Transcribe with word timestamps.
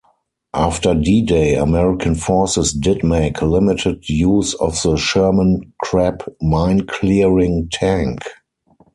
After 0.55 0.95
D-Day, 0.95 1.53
American 1.57 2.15
forces 2.15 2.73
did 2.73 3.03
make 3.03 3.39
limited 3.39 4.09
use 4.09 4.55
of 4.55 4.73
the 4.81 4.97
Sherman 4.97 5.73
Crab 5.79 6.23
mine-clearing 6.41 7.69
tank. 7.71 8.21